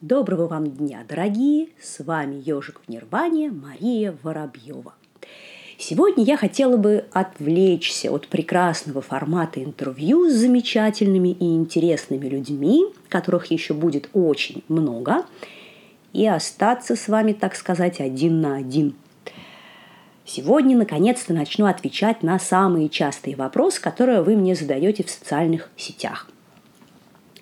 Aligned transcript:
Доброго 0.00 0.46
вам 0.46 0.70
дня, 0.70 1.04
дорогие! 1.08 1.70
С 1.82 1.98
вами 2.04 2.36
ежик 2.36 2.80
в 2.86 2.88
Нирване 2.88 3.50
Мария 3.50 4.16
Воробьева. 4.22 4.94
Сегодня 5.76 6.22
я 6.22 6.36
хотела 6.36 6.76
бы 6.76 7.06
отвлечься 7.12 8.12
от 8.12 8.28
прекрасного 8.28 9.00
формата 9.00 9.60
интервью 9.60 10.30
с 10.30 10.34
замечательными 10.34 11.30
и 11.30 11.46
интересными 11.46 12.28
людьми, 12.28 12.84
которых 13.08 13.46
еще 13.46 13.74
будет 13.74 14.08
очень 14.12 14.62
много, 14.68 15.26
и 16.12 16.28
остаться 16.28 16.94
с 16.94 17.08
вами, 17.08 17.32
так 17.32 17.56
сказать, 17.56 17.98
один 17.98 18.40
на 18.40 18.54
один. 18.54 18.94
Сегодня, 20.24 20.76
наконец-то, 20.76 21.34
начну 21.34 21.66
отвечать 21.66 22.22
на 22.22 22.38
самые 22.38 22.88
частые 22.88 23.34
вопросы, 23.34 23.80
которые 23.80 24.22
вы 24.22 24.36
мне 24.36 24.54
задаете 24.54 25.02
в 25.02 25.10
социальных 25.10 25.68
сетях. 25.76 26.28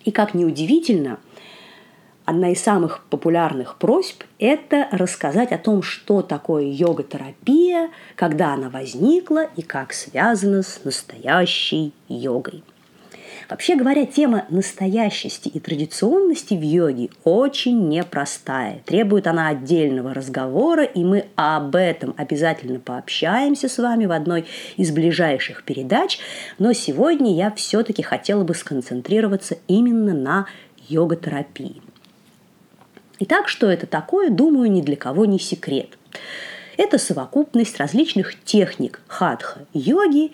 И 0.06 0.10
как 0.10 0.32
неудивительно, 0.32 1.18
одна 2.26 2.50
из 2.50 2.62
самых 2.62 3.04
популярных 3.08 3.76
просьб– 3.78 4.24
это 4.38 4.88
рассказать 4.90 5.52
о 5.52 5.58
том, 5.58 5.82
что 5.82 6.20
такое 6.20 6.64
йога-терапия, 6.64 7.90
когда 8.16 8.52
она 8.52 8.68
возникла 8.68 9.44
и 9.56 9.62
как 9.62 9.94
связана 9.94 10.62
с 10.62 10.84
настоящей 10.84 11.94
йогой. 12.08 12.62
Вообще 13.48 13.76
говоря, 13.76 14.06
тема 14.06 14.44
настоящести 14.48 15.48
и 15.48 15.60
традиционности 15.60 16.54
в 16.54 16.62
йоге 16.62 17.10
очень 17.22 17.88
непростая. 17.88 18.82
Требует 18.86 19.28
она 19.28 19.48
отдельного 19.48 20.12
разговора, 20.12 20.82
и 20.82 21.04
мы 21.04 21.26
об 21.36 21.76
этом 21.76 22.12
обязательно 22.16 22.80
пообщаемся 22.80 23.68
с 23.68 23.78
вами 23.78 24.06
в 24.06 24.12
одной 24.12 24.46
из 24.76 24.90
ближайших 24.90 25.62
передач. 25.62 26.18
Но 26.58 26.72
сегодня 26.72 27.36
я 27.36 27.52
все-таки 27.52 28.02
хотела 28.02 28.42
бы 28.42 28.52
сконцентрироваться 28.52 29.58
именно 29.68 30.12
на 30.12 30.46
йога-терапии. 30.88 31.82
Итак, 33.18 33.48
что 33.48 33.70
это 33.70 33.86
такое, 33.86 34.30
думаю, 34.30 34.70
ни 34.70 34.82
для 34.82 34.96
кого 34.96 35.24
не 35.24 35.38
секрет. 35.38 35.96
Это 36.76 36.98
совокупность 36.98 37.78
различных 37.78 38.38
техник 38.44 39.00
хатха-йоги, 39.06 40.32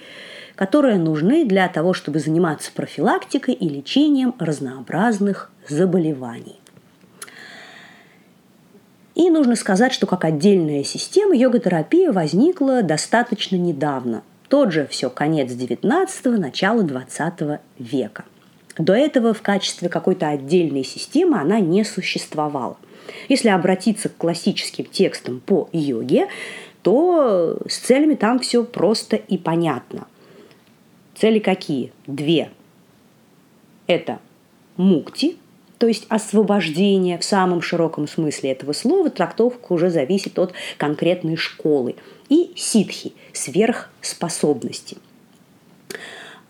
которые 0.57 0.99
нужны 0.99 1.45
для 1.45 1.69
того, 1.69 1.95
чтобы 1.95 2.19
заниматься 2.19 2.73
профилактикой 2.73 3.55
и 3.55 3.69
лечением 3.69 4.35
разнообразных 4.41 5.51
заболеваний. 5.69 6.59
И 9.15 9.31
нужно 9.31 9.55
сказать, 9.55 9.93
что 9.93 10.07
как 10.07 10.25
отдельная 10.25 10.83
система 10.83 11.37
йога-терапия 11.37 12.11
возникла 12.11 12.83
достаточно 12.83 13.57
недавно. 13.57 14.23
Тот 14.49 14.73
же 14.73 14.87
все 14.89 15.11
конец 15.11 15.53
19-го, 15.53 16.37
начало 16.37 16.83
20 16.83 17.61
века. 17.79 18.25
До 18.79 18.95
этого 18.95 19.35
в 19.35 19.43
качестве 19.43 19.89
какой-то 19.89 20.29
отдельной 20.29 20.85
системы 20.85 21.39
она 21.39 21.61
не 21.61 21.85
существовала. 21.85 22.77
Если 23.29 23.49
обратиться 23.49 24.09
к 24.09 24.17
классическим 24.17 24.87
текстам 24.87 25.41
по 25.41 25.69
йоге, 25.73 26.29
то 26.83 27.59
с 27.69 27.79
целями 27.79 28.15
там 28.15 28.39
все 28.41 28.65
просто 28.65 29.17
и 29.17 29.37
понятно. 29.37 30.07
Цели 31.15 31.39
какие? 31.39 31.93
Две. 32.07 32.51
Это 33.87 34.21
мукти, 34.77 35.37
то 35.79 35.87
есть 35.87 36.07
освобождение 36.09 37.19
в 37.19 37.25
самом 37.25 37.61
широком 37.61 38.09
смысле 38.09 38.53
этого 38.53 38.73
слова, 38.73 39.11
трактовка 39.11 39.73
уже 39.73 39.91
зависит 39.91 40.39
от 40.39 40.55
конкретной 40.79 41.37
школы, 41.37 41.97
и 42.29 42.53
ситхи– 42.57 43.13
сверхспособности– 43.33 44.97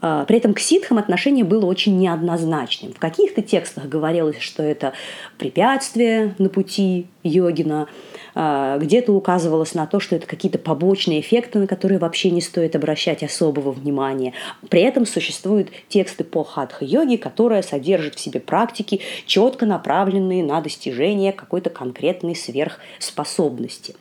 при 0.02 0.36
этом 0.36 0.52
к 0.52 0.58
ситхам 0.58 0.98
отношение 0.98 1.44
было 1.44 1.64
очень 1.64 1.96
неоднозначным. 1.96 2.92
В 2.92 2.98
каких-то 2.98 3.40
текстах 3.40 3.88
говорилось, 3.88 4.40
что 4.40 4.62
это 4.62 4.92
препятствие 5.38 6.34
на 6.38 6.48
пути 6.48 7.06
йогина, 7.22 7.86
а, 8.34 8.78
где-то 8.78 9.12
указывалось 9.12 9.74
на 9.74 9.86
то, 9.86 10.00
что 10.00 10.16
это 10.16 10.26
какие-то 10.26 10.58
побочные 10.58 11.20
эффекты, 11.20 11.58
на 11.58 11.66
которые 11.66 11.98
вообще 11.98 12.30
не 12.30 12.40
стоит 12.40 12.74
обращать 12.74 13.22
особого 13.22 13.72
внимания. 13.72 14.32
При 14.68 14.80
этом 14.82 15.06
существуют 15.06 15.70
тексты 15.88 16.24
по 16.24 16.42
хатха-йоге, 16.42 17.18
которые 17.18 17.62
содержат 17.62 18.14
в 18.14 18.20
себе 18.20 18.40
практики, 18.40 19.00
четко 19.26 19.66
направленные 19.66 20.42
на 20.42 20.60
достижение 20.60 21.32
какой-то 21.32 21.70
конкретной 21.70 22.34
сверхспособности. 22.34 23.94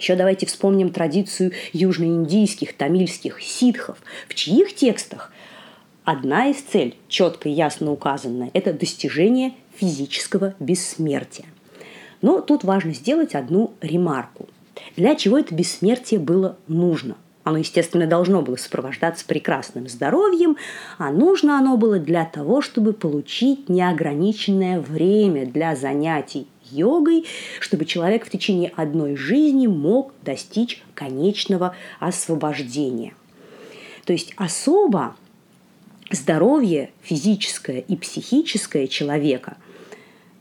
Еще 0.00 0.16
давайте 0.16 0.46
вспомним 0.46 0.90
традицию 0.90 1.52
южноиндийских, 1.74 2.74
тамильских 2.74 3.42
ситхов, 3.42 3.98
в 4.28 4.34
чьих 4.34 4.74
текстах 4.74 5.30
одна 6.04 6.48
из 6.48 6.56
целей, 6.56 6.96
четко 7.06 7.50
и 7.50 7.52
ясно 7.52 7.92
указанная, 7.92 8.50
это 8.54 8.72
достижение 8.72 9.52
физического 9.76 10.54
бессмертия. 10.58 11.44
Но 12.22 12.40
тут 12.40 12.64
важно 12.64 12.94
сделать 12.94 13.34
одну 13.34 13.74
ремарку. 13.82 14.48
Для 14.96 15.14
чего 15.16 15.38
это 15.38 15.54
бессмертие 15.54 16.18
было 16.18 16.56
нужно? 16.66 17.16
Оно, 17.42 17.58
естественно, 17.58 18.06
должно 18.06 18.42
было 18.42 18.56
сопровождаться 18.56 19.24
прекрасным 19.24 19.88
здоровьем, 19.88 20.56
а 20.98 21.10
нужно 21.10 21.58
оно 21.58 21.76
было 21.76 21.98
для 21.98 22.26
того, 22.26 22.60
чтобы 22.60 22.92
получить 22.92 23.68
неограниченное 23.68 24.78
время 24.78 25.46
для 25.46 25.74
занятий 25.74 26.46
йогой, 26.70 27.26
чтобы 27.58 27.86
человек 27.86 28.26
в 28.26 28.30
течение 28.30 28.72
одной 28.76 29.16
жизни 29.16 29.66
мог 29.66 30.12
достичь 30.22 30.82
конечного 30.94 31.74
освобождения. 31.98 33.14
То 34.04 34.12
есть 34.12 34.34
особо 34.36 35.16
здоровье 36.10 36.90
физическое 37.02 37.80
и 37.80 37.96
психическое 37.96 38.86
человека 38.86 39.56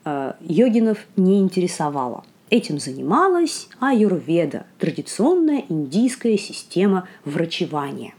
э, 0.04 0.34
йогинов 0.42 1.00
не 1.16 1.40
интересовало. 1.40 2.26
Этим 2.50 2.80
занималась 2.80 3.68
аюрведа, 3.80 4.66
традиционная 4.80 5.66
индийская 5.70 6.36
система 6.38 7.08
врачевания. 7.24 8.16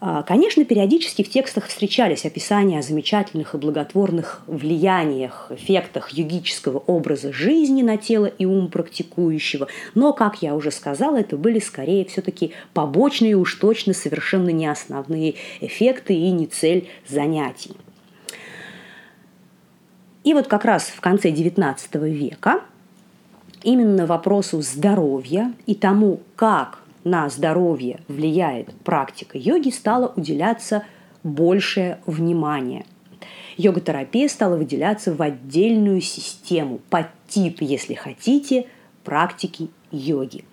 А, 0.00 0.24
конечно, 0.24 0.64
периодически 0.64 1.22
в 1.22 1.30
текстах 1.30 1.68
встречались 1.68 2.26
описания 2.26 2.80
о 2.80 2.82
замечательных 2.82 3.54
и 3.54 3.58
благотворных 3.58 4.42
влияниях, 4.48 5.46
эффектах 5.50 6.10
йогического 6.10 6.78
образа 6.78 7.32
жизни 7.32 7.82
на 7.82 7.96
тело 7.96 8.26
и 8.26 8.44
ум 8.44 8.68
практикующего, 8.68 9.68
но, 9.94 10.12
как 10.12 10.42
я 10.42 10.56
уже 10.56 10.72
сказала, 10.72 11.18
это 11.18 11.36
были 11.36 11.60
скорее 11.60 12.04
все-таки 12.06 12.52
побочные, 12.74 13.36
уж 13.36 13.54
точно 13.54 13.94
совершенно 13.94 14.50
не 14.50 14.66
основные 14.66 15.36
эффекты 15.60 16.14
и 16.14 16.30
не 16.32 16.46
цель 16.46 16.88
занятий. 17.08 17.76
И 20.24 20.34
вот 20.34 20.48
как 20.48 20.64
раз 20.64 20.88
в 20.88 21.00
конце 21.00 21.30
XIX 21.30 22.10
века 22.10 22.64
именно 23.64 24.06
вопросу 24.06 24.62
здоровья 24.62 25.52
и 25.66 25.74
тому, 25.74 26.20
как 26.36 26.82
на 27.02 27.28
здоровье 27.28 28.00
влияет 28.08 28.72
практика 28.84 29.36
йоги, 29.36 29.70
стало 29.70 30.12
уделяться 30.14 30.84
большее 31.22 31.98
внимание. 32.06 32.84
Йога-терапия 33.56 34.28
стала 34.28 34.56
выделяться 34.56 35.14
в 35.14 35.22
отдельную 35.22 36.00
систему, 36.00 36.80
под 36.90 37.06
тип, 37.28 37.58
если 37.60 37.94
хотите, 37.94 38.66
практики 39.04 39.68
йоги. 39.90 40.44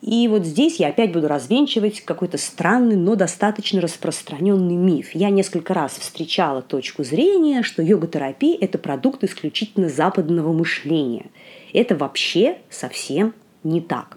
И 0.00 0.28
вот 0.28 0.44
здесь 0.46 0.76
я 0.76 0.88
опять 0.88 1.12
буду 1.12 1.26
развенчивать 1.26 2.02
какой-то 2.02 2.38
странный, 2.38 2.96
но 2.96 3.16
достаточно 3.16 3.80
распространенный 3.80 4.76
миф. 4.76 5.10
Я 5.12 5.30
несколько 5.30 5.74
раз 5.74 5.92
встречала 5.98 6.62
точку 6.62 7.02
зрения, 7.02 7.62
что 7.62 7.82
йога-терапия– 7.82 8.56
это 8.60 8.78
продукт 8.78 9.24
исключительно 9.24 9.88
западного 9.88 10.52
мышления. 10.52 11.26
Это 11.72 11.96
вообще 11.96 12.58
совсем 12.70 13.34
не 13.64 13.80
так. 13.80 14.16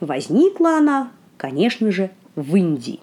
Возникла 0.00 0.78
она, 0.78 1.12
конечно 1.36 1.92
же, 1.92 2.10
в 2.34 2.56
Индии. 2.56 3.00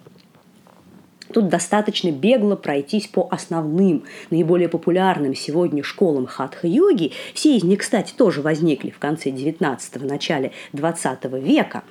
Тут 1.34 1.50
достаточно 1.50 2.12
бегло 2.12 2.56
пройтись 2.56 3.08
по 3.08 3.28
основным, 3.30 4.04
наиболее 4.30 4.70
популярным 4.70 5.36
сегодня 5.36 5.84
школам 5.84 6.26
хатха-йоги. 6.26 7.12
Все 7.34 7.56
из 7.56 7.64
них, 7.64 7.80
кстати, 7.80 8.14
тоже 8.14 8.42
возникли 8.42 8.90
в 8.90 9.00
конце 9.00 9.30
19-го, 9.30 10.06
начале 10.06 10.52
20 10.74 11.26
века. 11.44 11.84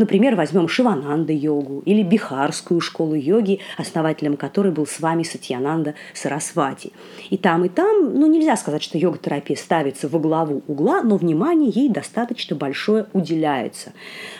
Например, 0.00 0.34
возьмем 0.34 0.66
Шивананда-йогу 0.66 1.82
или 1.84 2.02
Бихарскую 2.02 2.80
школу 2.80 3.14
йоги, 3.14 3.60
основателем 3.76 4.38
которой 4.38 4.72
был 4.72 4.86
с 4.86 4.98
вами 4.98 5.24
Сатьянанда 5.24 5.94
Сарасвати. 6.14 6.92
И 7.28 7.36
там, 7.36 7.66
и 7.66 7.68
там, 7.68 8.18
ну, 8.18 8.26
нельзя 8.26 8.56
сказать, 8.56 8.82
что 8.82 8.96
йога-терапия 8.96 9.58
ставится 9.58 10.08
во 10.08 10.18
главу 10.18 10.62
угла, 10.68 11.02
но 11.02 11.18
внимание 11.18 11.68
ей 11.68 11.90
достаточно 11.90 12.56
большое 12.56 13.08
уделяется. 13.12 13.92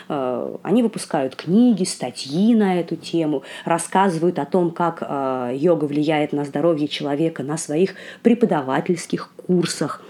Э, 0.09 0.57
они 0.63 0.81
выпускают 0.81 1.35
книги, 1.35 1.83
статьи 1.83 2.55
на 2.55 2.79
эту 2.79 2.95
тему, 2.95 3.43
рассказывают 3.63 4.39
о 4.39 4.45
том, 4.45 4.71
как 4.71 5.03
э, 5.07 5.51
йога 5.53 5.85
влияет 5.85 6.33
на 6.33 6.43
здоровье 6.43 6.87
человека 6.87 7.43
на 7.43 7.57
своих 7.57 7.93
преподавательских 8.23 9.29
курсах. 9.45 10.01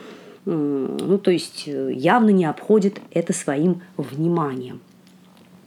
Ну, 0.46 1.18
то 1.18 1.30
есть 1.30 1.66
э, 1.68 1.92
явно 1.94 2.30
не 2.30 2.46
обходит 2.46 3.02
это 3.12 3.34
своим 3.34 3.82
вниманием. 3.98 4.80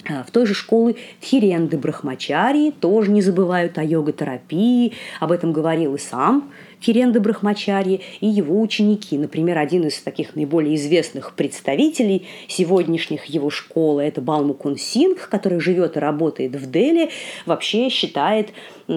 А, 0.09 0.23
в 0.23 0.31
той 0.31 0.47
же 0.47 0.55
школы 0.55 0.97
Тхиренды 1.21 1.79
Брахмачарии 1.79 2.71
тоже 2.71 3.11
не 3.11 3.23
забывают 3.23 3.79
о 3.79 3.85
йога-терапии. 3.85 4.93
Об 5.21 5.33
этом 5.33 5.53
говорил 5.53 5.95
и 5.95 5.99
сам 5.99 6.51
Тхиренда 6.81 7.21
Брахмачарьи 7.21 8.03
и 8.21 8.27
его 8.27 8.61
ученики. 8.61 9.17
Например, 9.17 9.57
один 9.57 9.87
из 9.87 10.01
таких 10.03 10.37
наиболее 10.37 10.75
известных 10.77 11.33
представителей 11.35 12.27
сегодняшних 12.49 13.25
его 13.27 13.49
школы– 13.49 14.03
это 14.05 14.21
Балмукун 14.21 14.77
Сингх, 14.77 15.31
который 15.31 15.61
живет 15.61 15.97
и 15.97 16.01
работает 16.01 16.55
в 16.57 16.71
Дели, 16.71 17.09
вообще 17.47 17.89
считает, 17.89 18.51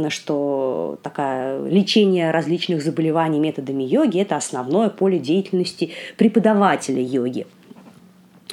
что 0.10 1.00
такое 1.02 1.66
лечение 1.70 2.32
различных 2.32 2.84
заболеваний 2.84 3.40
методами 3.40 3.84
йоги– 3.84 4.20
это 4.22 4.36
основное 4.36 4.90
поле 4.90 5.18
деятельности 5.18 5.92
преподавателя 6.18 7.02
йоги 7.02 7.48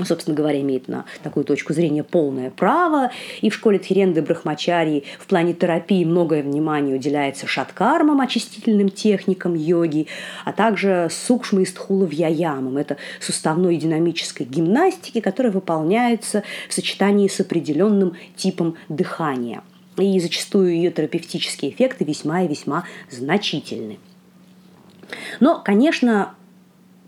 собственно 0.02 0.37
говоря, 0.37 0.61
имеет 0.61 0.88
на 0.88 1.05
такую 1.23 1.44
точку 1.44 1.73
зрения 1.73 2.02
полное 2.02 2.50
право. 2.50 3.11
И 3.41 3.50
в 3.50 3.55
школе 3.55 3.79
Тхиренды 3.79 4.23
Брахмачарии 4.23 5.05
в 5.19 5.26
плане 5.26 5.55
терапии 5.55 6.05
многое 6.05 6.43
внимание 6.43 6.96
уделяется 6.96 7.46
шаткармам, 7.46 8.20
очистительным 8.20 8.88
техникам 8.88 9.55
йоги, 9.55 10.08
а 10.44 10.52
также 10.52 11.08
сукшма 11.11 11.62
и 11.62 11.64
стхула 11.64 12.05
вьяямам. 12.05 12.76
Это 12.76 12.96
суставной 13.20 13.76
динамической 13.76 14.46
гимнастики, 14.46 15.20
которая 15.20 15.52
выполняется 15.52 16.43
в 16.69 16.75
сочетании 16.75 17.29
с 17.29 17.38
определенным 17.41 18.17
типом 18.37 18.76
дыхания. 18.88 19.62
И 19.96 20.19
зачастую 20.19 20.75
ее 20.75 20.91
терапевтические 20.91 21.70
эффекты 21.70 22.05
весьма 22.05 22.43
и 22.43 22.49
весьма 22.49 22.85
значительны. 23.11 23.99
Но, 25.38 25.62
конечно, 25.62 26.35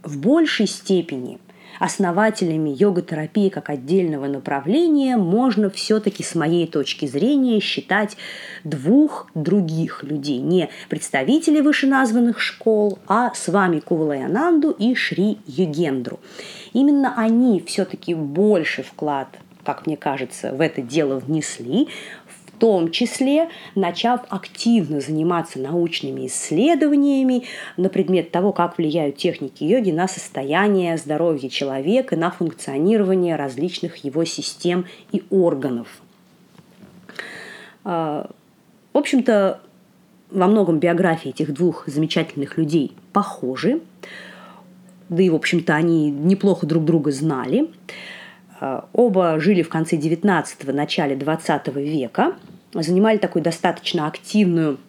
в 0.05 0.19
большей 0.21 0.69
степени– 0.69 1.38
основателями 1.78 2.70
йога-терапии 2.70 3.49
как 3.49 3.70
отдельного 3.70 4.26
направления 4.26 5.17
можно 5.17 5.70
все-таки 5.70 6.23
с 6.23 6.34
моей 6.34 6.67
точки 6.67 7.06
зрения 7.06 7.61
считать 7.61 8.17
двух 8.64 9.28
других 9.34 10.02
людей, 10.02 10.38
не 10.38 10.69
представителей 10.88 11.61
вышеназванных 11.61 12.40
школ, 12.40 12.99
а 13.06 13.32
с 13.34 13.49
вами 13.49 13.81
Кувалаянанду 13.81 14.70
и 14.70 14.94
Шри 14.94 15.38
Югендру. 15.46 16.20
Именно 16.73 17.14
они 17.17 17.62
все-таки 17.67 18.14
больше 18.14 18.82
вклад 18.82 19.28
как 19.67 19.84
мне 19.84 19.96
кажется, 19.96 20.52
в 20.52 20.61
это 20.61 20.81
дело 20.81 21.19
внесли, 21.19 21.88
том 22.58 22.91
числе 22.91 23.49
начав 23.75 24.20
активно 24.29 25.00
заниматься 25.00 25.58
научными 25.58 26.26
исследованиями 26.26 27.44
на 27.76 27.88
предмет 27.88 28.31
того, 28.31 28.53
как 28.53 28.79
влияют 28.79 29.17
техники 29.17 29.64
йоги 29.64 29.91
на 29.91 30.08
состояние 30.08 30.97
здоровья 30.97 31.49
человека, 31.49 32.17
на 32.17 32.31
функционирование 32.31 33.37
различных 33.37 33.97
его 33.99 34.25
систем 34.25 34.87
и 35.12 35.23
органов. 35.31 35.88
А, 37.85 38.31
в 38.93 38.99
общем-то, 38.99 39.61
во 40.31 40.47
многом 40.47 40.79
биографии 40.79 41.29
этих 41.29 41.52
двух 41.52 41.87
замечательных 41.87 42.59
людей 42.59 42.93
похожи, 43.12 43.81
да 45.09 45.23
и, 45.23 45.31
в 45.31 45.35
общем-то, 45.35 45.75
они 45.75 46.11
неплохо 46.11 46.67
друг 46.67 46.85
друга 46.85 47.12
знали. 47.12 47.70
А, 48.61 48.88
оба 48.93 49.38
жили 49.41 49.62
в 49.62 49.69
конце 49.69 49.97
19-го, 49.97 50.73
начале 50.73 51.17
20 51.17 51.69
века, 51.76 52.35
занимали 52.73 53.19
такую 53.19 53.43
достаточно 53.43 54.06
активную 54.06 54.79
Э, 54.79 54.86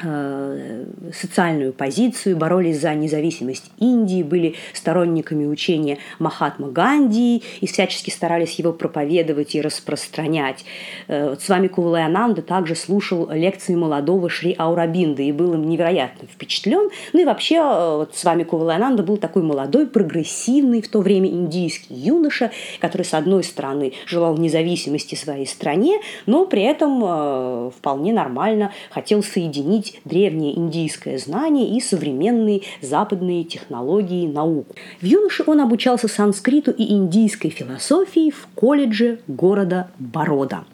социальную 0.00 1.72
позицию, 1.72 2.36
боролись 2.36 2.80
за 2.80 2.94
независимость 2.94 3.70
Индии, 3.78 4.22
были 4.22 4.54
сторонниками 4.72 5.46
учения 5.46 5.98
Махатма 6.18 6.68
Ганди 6.68 7.42
и 7.60 7.66
всячески 7.66 8.10
старались 8.10 8.54
его 8.54 8.72
проповедовать 8.72 9.54
и 9.54 9.60
распространять. 9.60 10.64
Э, 11.08 11.36
с 11.38 11.48
вами 11.48 11.68
Кувалаянанда 11.68 12.42
также 12.42 12.74
слушал 12.74 13.28
лекции 13.30 13.74
молодого 13.74 14.28
Шри 14.28 14.54
Аурабинда 14.56 15.22
и 15.22 15.32
был 15.32 15.54
им 15.54 15.68
невероятно 15.68 16.28
впечатлен. 16.28 16.90
Ну 17.12 17.20
и 17.20 17.24
вообще 17.24 17.56
э, 17.56 17.96
вот 17.96 18.14
с 18.14 18.24
вами 18.24 18.44
Кувалаянанда 18.44 19.02
был 19.02 19.16
такой 19.16 19.42
молодой, 19.42 19.86
прогрессивный 19.86 20.82
в 20.82 20.88
то 20.88 21.00
время 21.00 21.28
индийский 21.28 21.94
юноша, 21.94 22.50
который, 22.80 23.02
с 23.02 23.14
одной 23.14 23.42
стороны, 23.42 23.92
желал 24.06 24.36
независимости 24.36 25.14
своей 25.14 25.46
стране, 25.46 26.00
но 26.26 26.46
при 26.46 26.62
этом 26.62 27.70
вполне 27.70 28.12
нормально 28.12 28.72
хотел 28.90 29.22
соединить 29.22 29.87
сочетать 29.88 30.00
древнее 30.04 30.58
индийское 30.58 31.18
знание 31.18 31.76
и 31.76 31.80
современные 31.80 32.62
западные 32.80 33.44
технологии 33.44 34.24
и 34.24 34.28
науку. 34.28 34.74
В 35.00 35.04
юноше 35.04 35.44
он 35.46 35.60
обучался 35.60 36.08
санскриту 36.08 36.70
и 36.70 36.92
индийской 36.92 37.50
философии 37.50 38.30
в 38.30 38.48
колледже 38.54 39.20
города 39.26 39.90
Борода. 39.98 40.64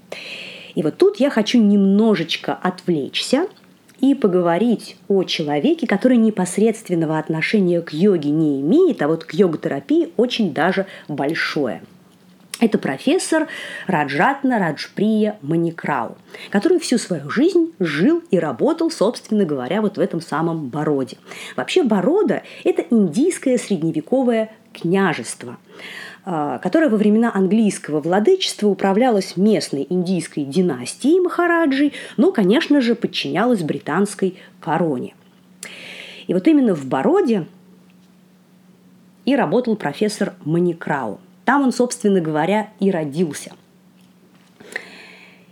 И 0.75 0.83
вот 0.83 0.97
тут 0.97 1.17
я 1.21 1.31
хочу 1.31 1.61
немножечко 1.61 2.55
отвлечься 2.55 3.47
и 4.01 4.15
поговорить 4.15 4.97
о 5.09 5.23
человеке, 5.25 5.87
который 5.87 6.17
непосредственного 6.17 7.19
отношения 7.19 7.81
к 7.81 7.93
йоге 7.93 8.31
не 8.31 8.61
имеет, 8.61 9.01
а 9.03 9.09
вот 9.09 9.25
к 9.25 9.35
йога-терапии 9.35 10.11
очень 10.17 10.53
даже 10.53 10.87
большое– 11.09 11.83
это 12.61 12.79
профессор 12.79 13.49
Раджатна 13.87 14.59
Раджприя 14.59 15.39
Маникрау, 15.43 16.17
который 16.51 16.79
всю 16.79 16.99
свою 16.99 17.29
жизнь 17.29 17.73
жил 17.81 18.23
и 18.31 18.39
работал, 18.39 18.91
собственно 18.91 19.45
говоря, 19.45 19.83
вот 19.83 19.97
в 19.97 20.01
этом 20.01 20.21
самом 20.21 20.69
Бороде. 20.69 21.17
Вообще 21.57 21.83
Борода– 21.83 22.43
это 22.65 22.83
индийское 22.91 23.59
средневековое 23.59 24.53
княжество, 24.73 25.57
а, 26.25 26.59
которое 26.59 26.89
во 26.89 26.97
времена 26.97 27.33
английского 27.35 28.01
владычества 28.01 28.69
управлялось 28.69 29.37
местной 29.37 29.87
индийской 29.91 30.45
династией 30.45 31.21
Махараджи, 31.21 31.93
но, 32.17 32.31
конечно 32.31 32.81
же, 32.81 32.95
подчинялось 32.95 33.63
британской 33.63 34.39
короне. 34.61 35.15
И 36.29 36.35
вот 36.35 36.47
именно 36.47 36.75
в 36.75 36.87
Бороде 36.87 37.47
и 39.25 39.35
работал 39.35 39.75
профессор 39.75 40.35
Маникрау– 40.45 41.21
там 41.45 41.63
он, 41.63 41.73
собственно 41.73 42.21
говоря, 42.21 42.71
и 42.81 42.91
родился. 42.91 43.53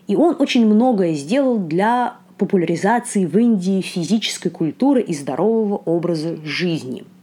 И 0.06 0.16
он 0.16 0.36
очень 0.38 0.66
многое 0.66 1.14
сделал 1.14 1.58
для 1.58 2.16
популяризации 2.38 3.24
в 3.24 3.38
Индии 3.38 3.80
физической 3.80 4.50
культуры 4.50 5.00
и 5.00 5.14
здорового 5.14 5.76
образа 5.76 6.36
жизни– 6.44 7.04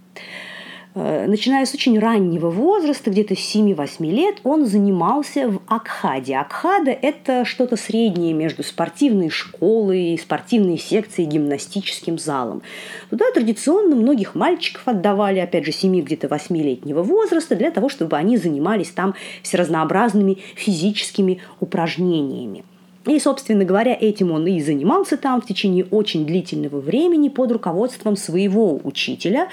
начиная 0.95 1.65
с 1.65 1.73
очень 1.73 1.99
раннего 1.99 2.49
возраста, 2.49 3.11
где-то 3.11 3.35
с 3.35 3.55
7-8 3.55 4.05
лет, 4.09 4.37
он 4.43 4.65
занимался 4.65 5.47
в 5.47 5.61
Акхаде. 5.67 6.35
Акхада– 6.35 6.91
это 7.01 7.45
что-то 7.45 7.77
среднее 7.77 8.33
между 8.33 8.63
спортивной 8.63 9.29
школой, 9.29 10.19
спортивной 10.21 10.77
секцией, 10.77 11.29
гимнастическим 11.29 12.17
залом. 12.17 12.63
Туда 13.09 13.25
традиционно 13.33 13.95
многих 13.95 14.35
мальчиков 14.35 14.87
отдавали, 14.87 15.39
опять 15.39 15.65
же, 15.65 15.71
7 15.71 16.01
где-то 16.01 16.27
8-летнего 16.27 17.03
возраста, 17.03 17.55
для 17.55 17.71
того, 17.71 17.89
чтобы 17.89 18.17
они 18.17 18.37
занимались 18.37 18.89
там 18.89 19.13
всеразнообразными 19.43 20.39
физическими 20.55 21.41
упражнениями. 21.59 22.63
И, 23.05 23.17
собственно 23.19 23.63
говоря, 23.63 23.97
этим 23.99 24.31
он 24.31 24.45
и 24.45 24.61
занимался 24.61 25.17
там 25.17 25.41
в 25.41 25.45
течение 25.45 25.85
очень 25.85 26.25
длительного 26.25 26.79
времени 26.79 27.29
под 27.29 27.51
руководством 27.51 28.17
своего 28.17 28.79
учителя, 28.83 29.47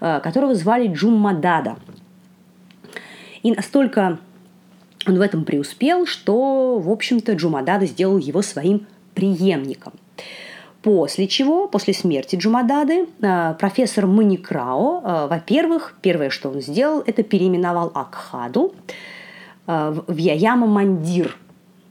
э, 0.00 0.20
которого 0.20 0.54
звали 0.54 0.88
Джуммадада. 0.88 1.76
И 3.42 3.52
настолько 3.52 4.18
он 5.06 5.18
в 5.18 5.20
этом 5.20 5.44
преуспел, 5.44 6.06
что, 6.06 6.78
в 6.78 6.90
общем-то, 6.90 7.34
Джумадада 7.34 7.86
сделал 7.86 8.18
его 8.18 8.42
своим 8.42 8.86
преемником. 9.14 9.92
После 10.82 11.28
чего, 11.28 11.68
после 11.68 11.92
смерти 11.92 12.36
Джумадады, 12.36 13.06
э, 13.20 13.54
профессор 13.58 14.06
Маникрао, 14.06 15.02
э, 15.04 15.26
во-первых, 15.28 15.96
первое, 16.00 16.30
что 16.30 16.48
он 16.48 16.62
сделал, 16.62 17.02
это 17.06 17.22
переименовал 17.22 17.92
Акхаду 17.94 18.74
в 19.66 20.16
Яяма 20.16 20.68
Мандир– 20.68 21.36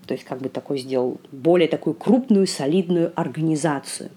то 0.05 0.13
есть 0.13 0.24
как 0.24 0.39
бы 0.39 0.50
такой 0.50 0.79
сделал 0.79 1.17
более 1.31 1.67
такую 1.67 1.93
крупную, 1.93 2.47
солидную 2.47 3.12
организацию. 3.15 4.09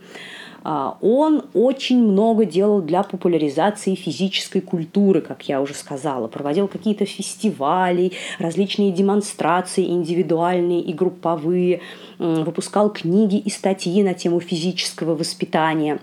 А, 0.65 0.99
он 1.01 1.45
очень 1.55 2.03
много 2.03 2.45
делал 2.45 2.83
для 2.83 3.03
популяризации 3.03 3.95
физической 3.95 4.61
культуры, 4.61 5.21
как 5.21 5.49
я 5.49 5.61
уже 5.61 5.75
сказала. 5.75 6.29
Проводил 6.29 6.69
какие-то 6.69 7.05
фестивали, 7.05 8.13
различные 8.39 8.93
демонстрации 8.93 9.87
индивидуальные 9.87 10.81
и 10.81 10.93
групповые, 10.93 11.81
выпускал 12.19 12.91
книги 12.91 13.37
и 13.39 13.51
статьи 13.51 14.03
на 14.03 14.15
тему 14.15 14.41
физического 14.41 15.15
воспитания. 15.15 16.01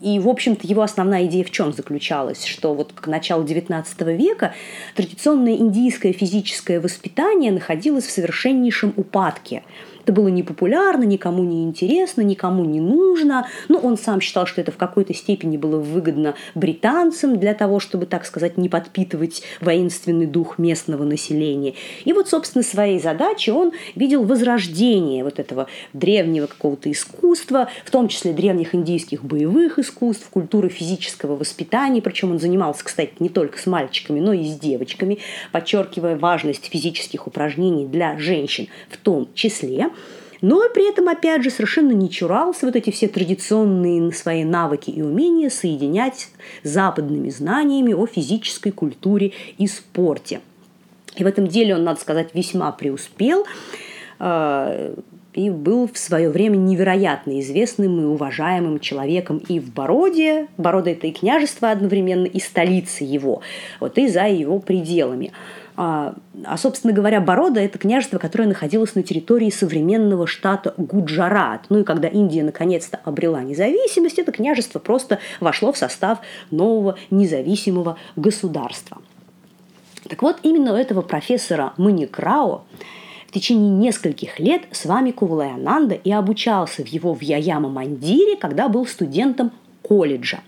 И, 0.00 0.18
в 0.20 0.28
общем-то, 0.28 0.66
его 0.66 0.82
основная 0.82 1.26
идея 1.26 1.44
в 1.44 1.50
чем 1.50 1.72
заключалась? 1.72 2.44
Что 2.44 2.74
вот 2.74 2.92
к 2.92 3.06
началу 3.08 3.44
XIX 3.44 3.84
века 4.16 4.54
традиционное 4.94 5.56
индийское 5.56 6.12
физическое 6.12 6.80
воспитание 6.80 7.50
находилось 7.50 8.06
в 8.06 8.10
совершеннейшем 8.10 8.92
упадке 8.96 9.64
Это 10.08 10.14
было 10.14 10.28
непопулярно, 10.28 11.04
никому 11.04 11.44
не 11.44 11.64
интересно, 11.64 12.22
никому 12.22 12.64
не 12.64 12.80
нужно. 12.80 13.46
Но 13.68 13.78
он 13.78 13.98
сам 13.98 14.22
считал, 14.22 14.46
что 14.46 14.62
это 14.62 14.72
в 14.72 14.78
какой-то 14.78 15.12
степени 15.12 15.58
было 15.58 15.78
выгодно 15.78 16.34
британцам 16.54 17.38
для 17.38 17.52
того, 17.52 17.78
чтобы, 17.78 18.06
так 18.06 18.24
сказать, 18.24 18.56
не 18.56 18.70
подпитывать 18.70 19.42
воинственный 19.60 20.24
дух 20.24 20.56
местного 20.56 21.04
населения. 21.04 21.74
И 22.06 22.14
вот, 22.14 22.26
собственно, 22.26 22.62
своей 22.62 22.98
задачей 22.98 23.50
он 23.50 23.72
видел 23.96 24.24
возрождение 24.24 25.24
вот 25.24 25.38
этого 25.38 25.66
древнего 25.92 26.46
какого-то 26.46 26.90
искусства, 26.90 27.68
в 27.84 27.90
том 27.90 28.08
числе 28.08 28.32
древних 28.32 28.74
индийских 28.74 29.22
боевых 29.22 29.78
искусств, 29.78 30.26
культуры 30.30 30.70
физического 30.70 31.36
воспитания. 31.36 32.00
Причем 32.00 32.30
он 32.30 32.38
занимался, 32.38 32.82
кстати, 32.82 33.12
не 33.18 33.28
только 33.28 33.58
с 33.58 33.66
мальчиками, 33.66 34.20
но 34.20 34.32
и 34.32 34.46
с 34.46 34.58
девочками, 34.58 35.18
подчеркивая 35.52 36.16
важность 36.16 36.64
физических 36.64 37.26
упражнений 37.26 37.86
для 37.86 38.18
женщин 38.18 38.68
в 38.88 38.96
том 38.96 39.28
числе 39.34 39.90
но 40.40 40.68
при 40.72 40.88
этом, 40.88 41.08
опять 41.08 41.42
же, 41.42 41.50
совершенно 41.50 41.92
не 41.92 42.10
чурался 42.10 42.66
вот 42.66 42.76
эти 42.76 42.90
все 42.90 43.08
традиционные 43.08 44.12
свои 44.12 44.44
навыки 44.44 44.90
и 44.90 45.02
умения 45.02 45.50
соединять 45.50 46.28
с 46.62 46.68
западными 46.68 47.30
знаниями 47.30 47.92
о 47.92 48.06
физической 48.06 48.70
культуре 48.70 49.32
и 49.58 49.66
спорте. 49.66 50.40
И 51.16 51.24
в 51.24 51.26
этом 51.26 51.48
деле 51.48 51.74
он, 51.74 51.84
надо 51.84 52.00
сказать, 52.00 52.28
весьма 52.34 52.70
преуспел 52.70 53.44
э, 54.20 54.94
и 55.34 55.50
был 55.50 55.88
в 55.92 55.98
свое 55.98 56.30
время 56.30 56.56
невероятно 56.56 57.40
известным 57.40 58.00
и 58.00 58.04
уважаемым 58.04 58.78
человеком 58.78 59.38
и 59.48 59.58
в 59.58 59.72
Бороде, 59.72 60.46
Борода– 60.56 60.90
это 60.92 61.08
и 61.08 61.12
княжество 61.12 61.70
одновременно, 61.70 62.26
и 62.26 62.38
столица 62.38 63.04
его, 63.04 63.42
вот, 63.80 63.98
и 63.98 64.06
за 64.06 64.28
его 64.28 64.60
пределами– 64.60 65.32
а, 65.80 66.16
а, 66.44 66.56
собственно 66.56 66.92
говоря, 66.92 67.20
Борода– 67.20 67.60
это 67.62 67.78
княжество, 67.78 68.18
которое 68.18 68.48
находилось 68.48 68.96
на 68.96 69.04
территории 69.04 69.48
современного 69.48 70.26
штата 70.26 70.74
Гуджарат. 70.76 71.66
Ну 71.68 71.78
и 71.78 71.84
когда 71.84 72.08
Индия 72.08 72.42
наконец-то 72.42 72.98
обрела 73.04 73.44
независимость, 73.44 74.18
это 74.18 74.32
княжество 74.32 74.80
просто 74.80 75.20
вошло 75.38 75.72
в 75.72 75.78
состав 75.78 76.18
нового 76.50 76.98
независимого 77.12 77.96
государства. 78.16 78.98
Так 80.08 80.20
вот, 80.22 80.38
именно 80.42 80.72
у 80.72 80.76
этого 80.76 81.00
профессора 81.00 81.74
Маникрао 81.76 82.64
в 83.28 83.30
течение 83.30 83.70
нескольких 83.70 84.40
лет 84.40 84.62
с 84.72 84.84
вами 84.84 85.12
Кувалаянанда 85.12 85.94
и 85.94 86.10
обучался 86.10 86.82
в 86.82 86.88
его 86.88 87.14
Вьяяма 87.14 87.68
Мандире, 87.68 88.36
когда 88.36 88.68
был 88.68 88.84
студентом 88.84 89.52
колледжа. 89.82 90.40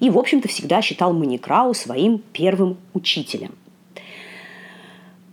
И, 0.00 0.08
в 0.08 0.16
общем-то, 0.16 0.48
всегда 0.48 0.80
считал 0.80 1.12
Маникрау 1.12 1.74
своим 1.74 2.22
первым 2.32 2.78
учителем– 2.94 3.52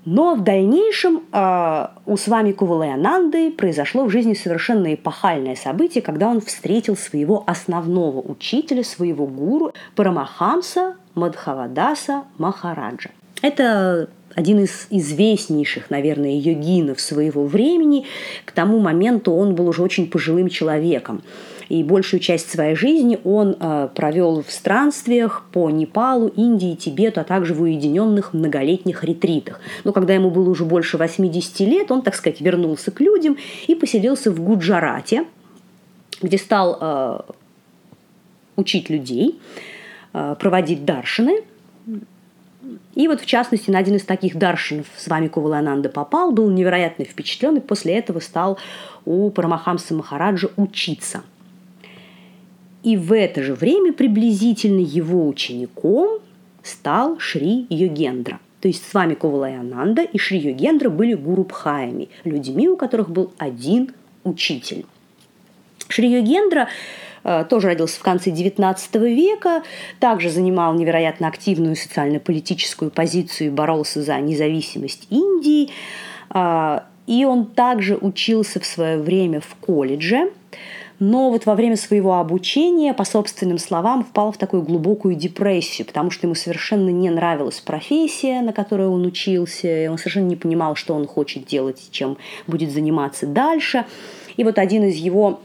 но 0.05 0.35
в 0.35 0.43
дальнейшем 0.43 1.23
э, 1.31 1.87
у 2.05 2.17
с 2.17 2.27
вами 2.27 2.51
Кувалаянанды 2.51 3.51
произошло 3.51 4.05
в 4.05 4.09
жизни 4.09 4.33
совершенно 4.33 4.93
эпохальное 4.93 5.55
событие, 5.55 6.01
когда 6.01 6.27
он 6.27 6.41
встретил 6.41 6.97
своего 6.97 7.43
основного 7.47 8.19
учителя, 8.19 8.83
своего 8.83 9.25
гуру 9.25 9.73
Парамахамса 9.95 10.95
Мадхавадаса 11.15 12.23
Махараджа. 12.37 13.11
Это 13.41 14.09
один 14.35 14.59
из 14.59 14.87
известнейших, 14.89 15.89
наверное, 15.89 16.37
йогинов 16.37 16.99
своего 16.99 17.45
времени. 17.45 18.05
К 18.45 18.51
тому 18.51 18.79
моменту 18.79 19.31
он 19.33 19.55
был 19.55 19.67
уже 19.67 19.83
очень 19.83 20.09
пожилым 20.09 20.49
человеком. 20.49 21.21
И 21.73 21.83
большую 21.83 22.19
часть 22.19 22.51
своей 22.51 22.75
жизни 22.75 23.17
он 23.23 23.57
э, 23.59 23.89
провел 23.95 24.43
в 24.43 24.51
странствиях 24.51 25.43
по 25.51 25.71
Непалу, 25.71 26.27
Индии, 26.27 26.75
Тибету, 26.75 27.21
а 27.21 27.23
также 27.23 27.55
в 27.55 27.63
уединенных 27.63 28.31
многолетних 28.33 29.03
ретритах. 29.03 29.59
Но 29.83 29.91
когда 29.91 30.13
ему 30.13 30.29
было 30.29 30.47
уже 30.51 30.65
больше 30.65 30.99
80 30.99 31.61
лет, 31.61 31.89
он, 31.89 32.03
так 32.03 32.13
сказать, 32.13 32.41
вернулся 32.41 32.91
к 32.91 33.01
людям 33.01 33.37
и 33.65 33.73
поселился 33.73 34.29
в 34.29 34.39
Гуджарате, 34.39 35.25
где 36.21 36.37
стал 36.37 36.77
э, 36.79 37.19
учить 38.55 38.91
людей, 38.91 39.39
э, 40.13 40.35
проводить 40.39 40.85
даршины. 40.85 41.41
И 42.93 43.07
вот, 43.07 43.19
в 43.19 43.25
частности, 43.25 43.71
на 43.71 43.79
один 43.79 43.95
из 43.95 44.03
таких 44.03 44.37
даршинов 44.37 44.85
с 44.95 45.07
вами 45.07 45.27
Кувалананда 45.27 45.89
попал, 45.89 46.33
был 46.33 46.51
невероятно 46.51 47.03
впечатлен, 47.03 47.57
и 47.57 47.61
после 47.61 47.95
этого 47.95 48.19
стал 48.19 48.59
у 49.05 49.31
Парамахамса 49.31 49.95
Махараджа 49.95 50.49
учиться– 50.55 51.23
и 52.83 52.97
в 52.97 53.13
это 53.13 53.41
же 53.41 53.53
время 53.53 53.93
приблизительно 53.93 54.81
его 54.81 55.27
учеником 55.27 56.19
стал 56.61 57.17
Шри 57.17 57.65
Йогендра. 57.69 58.39
То 58.59 58.67
есть 58.67 58.87
с 58.87 58.93
вами 58.93 59.13
Ковалаянанда 59.13 60.03
и 60.03 60.17
Шри 60.17 60.39
Йогендра 60.39 60.89
были 60.89 61.13
гурупхаями, 61.13 62.09
людьми, 62.23 62.69
у 62.69 62.77
которых 62.77 63.09
был 63.09 63.33
один 63.37 63.93
учитель. 64.23 64.85
Шри 65.89 66.09
Йогендра 66.11 66.69
э, 67.23 67.45
тоже 67.49 67.67
родился 67.67 67.99
в 67.99 68.03
конце 68.03 68.31
XIX 68.31 68.77
века, 69.13 69.63
также 69.99 70.29
занимал 70.29 70.73
невероятно 70.73 71.27
активную 71.27 71.75
социально-политическую 71.75 72.89
позицию 72.91 73.47
и 73.47 73.51
боролся 73.51 74.01
за 74.01 74.19
независимость 74.19 75.07
Индии. 75.09 75.69
Э, 76.33 76.79
и 77.05 77.25
он 77.25 77.47
также 77.47 77.97
учился 77.97 78.61
в 78.61 78.65
свое 78.65 78.97
время 78.97 79.41
в 79.41 79.55
колледже 79.55 80.31
но 80.99 81.29
вот 81.31 81.45
во 81.45 81.55
время 81.55 81.75
своего 81.75 82.15
обучения, 82.19 82.93
по 82.93 83.03
собственным 83.03 83.57
словам, 83.57 84.03
впал 84.03 84.31
в 84.31 84.37
такую 84.37 84.61
глубокую 84.61 85.15
депрессию, 85.15 85.87
потому 85.87 86.11
что 86.11 86.27
ему 86.27 86.35
совершенно 86.35 86.89
не 86.89 87.09
нравилась 87.09 87.59
профессия, 87.59 88.41
на 88.41 88.53
которой 88.53 88.87
он 88.87 89.05
учился, 89.05 89.85
и 89.85 89.87
он 89.87 89.97
совершенно 89.97 90.27
не 90.27 90.35
понимал, 90.35 90.75
что 90.75 90.93
он 90.93 91.07
хочет 91.07 91.45
делать, 91.45 91.89
чем 91.91 92.17
будет 92.47 92.71
заниматься 92.71 93.25
дальше. 93.25 93.85
И 94.37 94.43
вот 94.43 94.57
один 94.59 94.83
из 94.85 94.95
его 94.95 95.41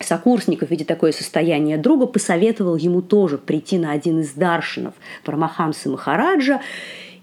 сокурсников, 0.00 0.70
видя 0.70 0.84
такое 0.84 1.12
состояние 1.12 1.78
друга, 1.78 2.06
посоветовал 2.06 2.76
ему 2.76 3.00
тоже 3.00 3.38
прийти 3.38 3.78
на 3.78 3.92
один 3.92 4.20
из 4.20 4.32
даршинов 4.32 4.94
Парамахамса 5.24 5.88
Махараджа, 5.88 6.60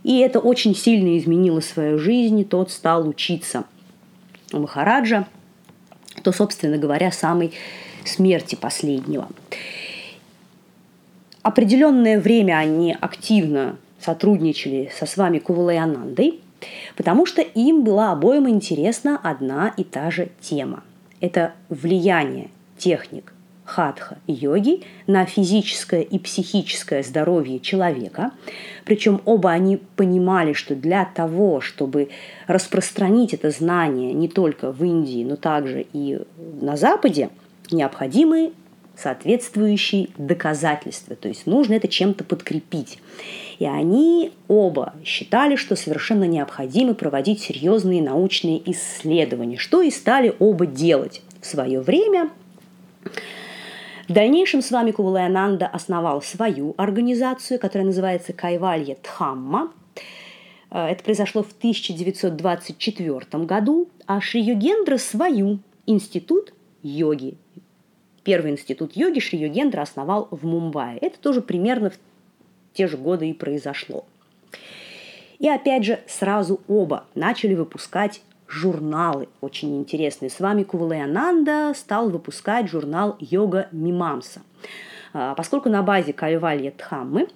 и 0.04 0.20
это 0.20 0.40
очень 0.40 0.76
сильно 0.76 1.18
изменило 1.18 1.60
свою 1.60 2.00
жизнь, 2.00 2.40
и 2.40 2.46
тот 2.46 2.72
стал 2.72 3.08
учиться 3.08 3.66
у 4.54 4.60
Махараджа– 4.60 5.28
то, 6.22 6.32
собственно 6.32 6.78
говоря, 6.78 7.12
самой 7.12 7.54
смерти 8.06 8.56
последнего. 8.56 9.28
Определенное 11.44 12.20
время 12.20 12.58
они 12.58 12.96
активно 13.00 13.78
сотрудничали 14.00 14.92
со 14.98 15.06
с 15.06 15.18
вами 15.18 15.40
Кувалаянандой, 15.40 16.40
потому 16.96 17.26
что 17.26 17.42
им 17.42 17.84
была 17.84 18.12
обоим 18.12 18.48
интересна 18.48 19.20
одна 19.22 19.74
и 19.78 19.84
та 19.84 20.12
же 20.12 20.30
тема. 20.40 20.84
Это 21.20 21.54
влияние 21.70 22.50
техник 22.78 23.34
хатха 23.72 24.18
йоги 24.28 24.82
на 25.08 25.26
физическое 25.26 26.02
и 26.02 26.20
психическое 26.20 27.04
здоровье 27.04 27.62
человека. 27.62 28.32
Причем 28.84 29.22
оба 29.24 29.52
они 29.52 29.78
понимали, 29.96 30.52
что 30.52 30.76
для 30.76 31.06
того, 31.06 31.62
чтобы 31.62 32.10
распространить 32.48 33.34
это 33.34 33.50
знание 33.50 34.12
не 34.12 34.28
только 34.28 34.74
в 34.74 34.84
Индии, 34.84 35.24
но 35.24 35.38
также 35.38 35.86
и 35.94 36.20
на 36.62 36.76
Западе, 36.76 37.30
необходимы 37.72 38.52
соответствующие 38.98 40.10
доказательства. 40.18 41.16
То 41.16 41.30
есть 41.30 41.48
нужно 41.48 41.76
это 41.76 41.88
чем-то 41.88 42.26
подкрепить. 42.26 43.00
И 43.58 43.66
они 43.66 44.34
оба 44.50 44.94
считали, 45.06 45.56
что 45.56 45.78
совершенно 45.78 46.26
необходимо 46.26 46.94
проводить 46.94 47.40
серьезные 47.40 48.04
научные 48.04 48.62
исследования, 48.70 49.58
что 49.58 49.82
и 49.82 49.90
стали 49.92 50.36
оба 50.40 50.66
делать 50.66 51.22
в 51.40 51.46
свое 51.46 51.80
время. 51.80 52.30
В 54.12 54.14
дальнейшем 54.14 54.62
с 54.62 54.72
вами 54.72 54.92
Кувалаянанда 54.92 55.68
основал 55.68 56.22
свою 56.22 56.76
организацию, 56.76 57.58
которая 57.58 57.86
называется 57.86 58.34
Кайвалья 58.34 58.98
Дхамма. 59.02 59.72
Э, 60.70 60.88
это 60.88 61.02
произошло 61.02 61.44
в 61.44 61.54
1924 61.58 63.46
году, 63.46 63.88
а 64.08 64.20
Шри 64.20 64.42
Йогендра 64.42 64.98
свою 64.98 65.60
институт 65.86 66.54
йоги. 66.84 67.38
Первый 68.26 68.52
институт 68.52 68.98
йоги 68.98 69.20
Шри 69.22 69.40
Йогендра 69.40 69.82
основал 69.82 70.28
в 70.30 70.46
Мумбаи. 70.46 70.98
Это 70.98 71.18
тоже 71.18 71.40
примерно 71.40 71.92
в 71.92 71.98
те 72.74 72.90
же 72.90 72.98
годы 72.98 73.30
и 73.30 73.34
произошло. 73.34 74.04
И 75.40 75.48
опять 75.48 75.86
же, 75.86 76.02
сразу 76.06 76.60
оба 76.68 77.06
начали 77.16 77.54
выпускать 77.54 78.22
журналы 78.52 79.30
очень 79.40 79.78
интересные. 79.78 80.30
С 80.30 80.40
вами 80.40 80.64
Кувалаянанда 80.64 81.74
стал 81.76 82.10
выпускать 82.10 82.70
журнал 82.70 83.16
«Йога 83.20 83.70
Мимамса». 83.72 84.42
А, 85.14 85.36
поскольку 85.36 85.70
на 85.70 85.82
базе 85.82 86.14
Кальвалья 86.14 86.72
Дхаммы, 86.72 87.28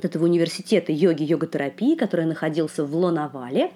этого 0.00 0.24
университета 0.24 0.92
йоги 0.92 1.24
йога-терапии, 1.24 1.96
который 1.96 2.24
находился 2.24 2.84
в 2.84 2.94
Лонавале, 2.94 3.72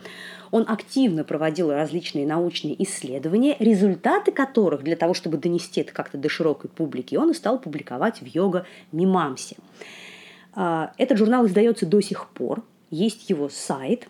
он 0.53 0.65
активно 0.69 1.25
проводил 1.25 1.73
различные 1.73 2.27
научные 2.27 2.81
исследования, 2.85 3.57
результаты 3.59 4.31
которых 4.31 4.85
для 4.85 4.95
того, 4.95 5.15
чтобы 5.15 5.39
донести 5.39 5.81
это 5.81 5.93
как-то 5.93 6.19
до 6.19 6.29
широкой 6.29 6.71
публики, 6.71 7.17
он 7.17 7.31
и 7.31 7.35
стал 7.35 7.59
публиковать 7.59 8.21
в 8.21 8.27
йога 8.27 8.67
Мимамсе. 8.93 9.57
А, 10.55 10.93
этот 10.97 11.19
журнал 11.19 11.47
издается 11.47 11.87
до 11.87 12.01
сих 12.01 12.29
пор, 12.29 12.63
есть 12.91 13.29
его 13.31 13.49
сайт, 13.49 14.09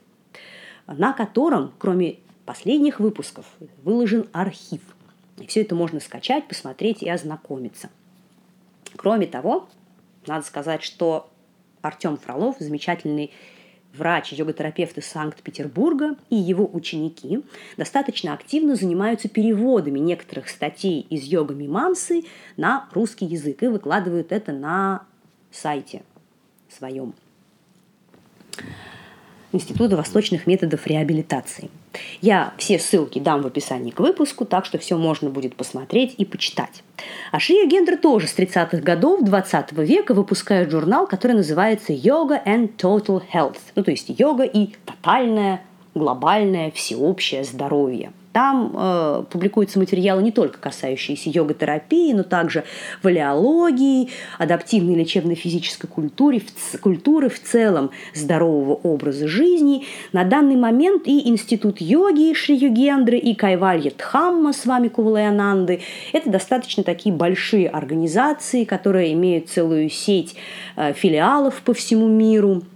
на 0.87 1.13
котором, 1.13 1.73
кроме 1.79 2.19
последних 2.45 3.01
выпусков 3.01 3.47
выложен 3.83 4.29
архив. 4.33 4.81
И 5.39 5.47
все 5.47 5.63
это 5.63 5.75
можно 5.75 6.01
скачать, 6.01 6.49
посмотреть 6.49 7.03
и 7.03 7.09
ознакомиться. 7.09 7.91
Кроме 8.97 9.27
того, 9.27 9.69
надо 10.27 10.45
сказать, 10.45 10.83
что 10.83 11.31
Артем 11.81 12.17
Фролов, 12.17 12.57
замечательный 12.59 13.33
врач, 13.93 14.33
йога-терапевт 14.33 14.99
из 14.99 15.07
Санкт-Петербурга 15.07 16.17
и 16.31 16.37
его 16.37 16.69
ученики 16.73 17.45
достаточно 17.77 18.33
активно 18.33 18.77
занимаются 18.77 19.29
переводами 19.29 19.99
некоторых 19.99 20.49
статей 20.49 21.01
из 21.11 21.25
йога-мимамсы 21.25 22.25
на 22.57 22.89
русский 22.93 23.27
язык 23.27 23.63
и 23.63 23.69
выкладывают 23.69 24.33
это 24.33 24.53
на 24.53 25.05
сайте 25.51 26.03
своем. 26.69 27.15
Института 29.53 29.97
восточных 29.97 30.47
методов 30.47 30.87
реабилитации. 30.87 31.71
Я 32.21 32.55
все 32.57 32.79
ссылки 32.79 33.19
дам 33.19 33.43
в 33.43 33.47
описании 33.47 33.91
к 33.91 34.01
выпуску, 34.01 34.45
так 34.47 34.65
что 34.65 34.79
все 34.79 34.97
можно 34.97 35.29
будет 35.29 35.55
посмотреть 35.57 36.15
и 36.17 36.25
почитать. 36.25 36.83
А 37.33 37.39
Шия 37.39 37.67
Гендер 37.67 37.99
тоже 37.99 38.29
с 38.29 38.35
30-х 38.35 38.79
годов 38.79 39.23
20 39.23 39.73
века 39.73 40.15
выпускает 40.15 40.71
журнал, 40.71 41.07
который 41.07 41.33
называется 41.37 41.93
«Yoga 41.93 42.43
and 42.45 42.71
Total 42.77 43.23
Health», 43.33 43.59
ну 43.75 43.85
то 43.85 43.91
есть 43.91 44.09
йога 44.09 44.45
и 44.45 44.71
тотальное, 44.87 45.61
глобальное, 45.95 46.71
всеобщее 46.71 47.45
здоровье– 47.45 48.13
там 48.33 48.73
э, 48.75 49.25
публикуются 49.31 49.79
материалы 49.79 50.23
не 50.23 50.33
только 50.33 50.59
касающиеся 50.59 51.31
йога-терапии, 51.31 52.13
но 52.13 52.23
также 52.23 52.65
валиологии, 53.03 54.11
адаптивной 54.39 54.95
лечебной 54.95 55.35
физической 55.35 55.87
культуры, 55.87 56.41
в, 56.41 56.81
культуры 56.81 57.29
в 57.29 57.41
целом 57.41 57.91
здорового 58.15 58.75
образа 58.75 59.29
жизни. 59.29 59.85
На 60.13 60.25
данный 60.25 60.57
момент 60.57 61.07
и 61.07 61.29
Институт 61.29 61.81
йоги 61.81 62.33
Шри 62.35 62.57
Югендры, 62.57 63.19
и 63.19 63.35
Кайвалья 63.35 63.93
Дхамма 63.97 64.53
с 64.53 64.67
вами 64.67 64.89
Кувалаянанды– 64.89 65.81
это 66.13 66.31
достаточно 66.31 66.83
такие 66.83 67.15
большие 67.15 67.69
организации, 67.69 68.65
которые 68.65 69.13
имеют 69.13 69.49
целую 69.49 69.91
сеть 69.91 70.35
э, 70.77 70.93
филиалов 70.95 71.61
по 71.63 71.75
всему 71.75 72.09
миру– 72.09 72.63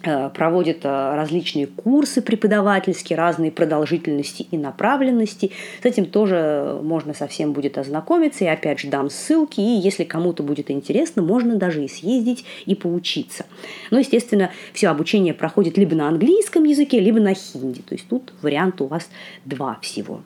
проводит 0.00 0.84
э, 0.84 1.14
различные 1.14 1.66
курсы 1.66 2.22
преподавательские, 2.22 3.16
разные 3.16 3.50
продолжительности 3.50 4.46
и 4.50 4.56
направленности. 4.56 5.50
С 5.82 5.84
этим 5.84 6.06
тоже 6.06 6.78
можно 6.82 7.14
совсем 7.14 7.52
будет 7.52 7.78
ознакомиться. 7.78 8.44
Я 8.44 8.52
опять 8.52 8.80
же 8.80 8.88
дам 8.88 9.10
ссылки, 9.10 9.60
и 9.60 9.80
если 9.80 10.04
кому-то 10.04 10.42
будет 10.42 10.70
интересно, 10.70 11.22
можно 11.22 11.56
даже 11.56 11.84
и 11.84 11.88
съездить 11.88 12.44
и 12.66 12.74
поучиться. 12.74 13.46
Но, 13.90 13.98
естественно, 13.98 14.50
все 14.72 14.88
обучение 14.88 15.34
проходит 15.34 15.76
либо 15.76 15.96
на 15.96 16.08
английском 16.08 16.64
языке, 16.64 17.00
либо 17.00 17.18
на 17.18 17.34
хинди. 17.34 17.82
То 17.82 17.94
есть 17.94 18.08
тут 18.08 18.32
вариант 18.42 18.80
у 18.80 18.86
вас 18.86 19.08
два 19.44 19.78
всего. 19.82 20.22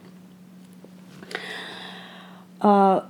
А, 2.61 3.07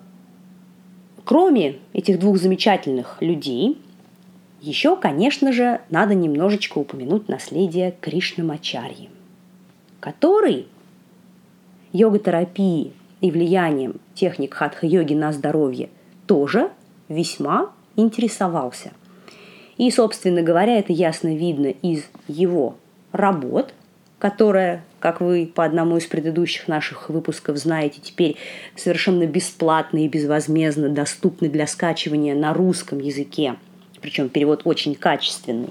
кроме 1.24 1.78
этих 1.92 2.20
двух 2.20 2.38
замечательных 2.38 3.16
людей– 3.20 3.78
еще, 4.62 4.94
конечно 4.94 5.52
же, 5.52 5.80
надо 5.90 6.14
немножечко 6.14 6.78
упомянуть 6.78 7.28
наследие 7.28 7.96
Кришнамачарьи, 8.00 9.10
который 9.98 10.68
йога-терапии 11.92 12.92
и 13.20 13.30
влиянием 13.32 13.96
техник 14.14 14.54
хатха-йоги 14.54 15.14
на 15.14 15.32
здоровье 15.32 15.88
тоже 16.28 16.70
весьма 17.08 17.72
интересовался. 17.96 18.92
И, 19.78 19.90
собственно 19.90 20.42
говоря, 20.42 20.78
это 20.78 20.92
ясно 20.92 21.34
видно 21.34 21.66
из 21.66 22.04
его 22.28 22.76
работ, 23.10 23.74
которая, 24.20 24.84
как 25.00 25.20
вы 25.20 25.50
по 25.52 25.64
одному 25.64 25.96
из 25.96 26.06
предыдущих 26.06 26.68
наших 26.68 27.08
выпусков 27.08 27.56
знаете, 27.56 28.00
теперь 28.00 28.36
совершенно 28.76 29.26
бесплатно 29.26 30.04
и 30.04 30.08
безвозмездно 30.08 30.88
доступны 30.88 31.48
для 31.48 31.66
скачивания 31.66 32.36
на 32.36 32.54
русском 32.54 33.00
языке– 33.00 33.56
причем 34.02 34.28
перевод 34.28 34.62
очень 34.64 34.94
качественный. 34.94 35.70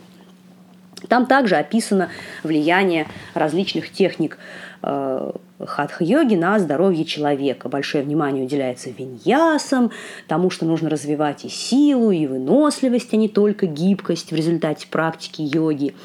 Там 1.08 1.26
также 1.26 1.56
описано 1.56 2.10
влияние 2.44 3.08
различных 3.34 3.92
техник 3.92 4.38
э, 4.84 5.32
хатха-йоги 5.60 6.36
на 6.36 6.60
здоровье 6.60 7.06
человека. 7.06 7.70
Большое 7.70 8.04
внимание 8.04 8.46
уделяется 8.46 8.90
виньясам, 8.92 9.92
тому, 10.28 10.50
что 10.50 10.66
нужно 10.66 10.90
развивать 10.90 11.46
и 11.46 11.50
силу, 11.50 12.12
и 12.12 12.28
выносливость, 12.28 13.14
а 13.14 13.18
не 13.18 13.30
только 13.30 13.66
гибкость 13.66 14.32
в 14.32 14.36
результате 14.36 14.88
практики 14.88 15.42
йоги. 15.42 15.96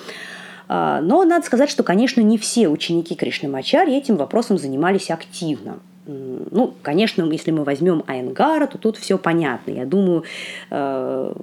А, 0.68 1.00
но 1.00 1.24
надо 1.24 1.44
сказать, 1.44 1.70
что, 1.70 1.82
конечно, 1.82 2.20
не 2.20 2.38
все 2.38 2.68
ученики 2.68 3.14
Кришнамачари 3.14 3.94
этим 3.94 4.16
вопросом 4.16 4.58
занимались 4.58 5.10
активно. 5.10 5.78
Ну, 6.06 6.72
конечно, 6.82 7.24
если 7.24 7.50
мы 7.50 7.64
возьмем 7.64 8.04
Айнгара, 8.06 8.66
то 8.66 8.78
тут 8.78 8.96
все 8.96 9.18
понятно. 9.18 9.72
Я 9.72 9.84
думаю, 9.84 10.22
э, 10.70 11.34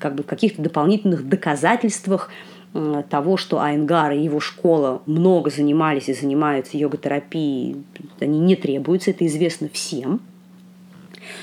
как 0.00 0.14
бы 0.16 0.24
каких-то 0.24 0.62
дополнительных 0.62 1.28
доказательствах 1.28 2.30
э, 2.74 3.04
того, 3.08 3.36
что 3.36 3.60
Айнгар 3.60 4.12
и 4.12 4.22
его 4.22 4.40
школа 4.40 5.02
много 5.06 5.50
занимались 5.50 6.08
и 6.08 6.14
занимаются 6.14 6.76
йога-терапией, 6.76 7.84
они 8.18 8.40
не 8.40 8.56
требуются, 8.56 9.10
это 9.10 9.26
известно 9.26 9.68
всем. 9.72 10.20